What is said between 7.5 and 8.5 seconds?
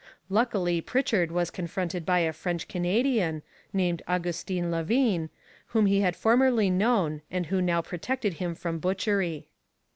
now protected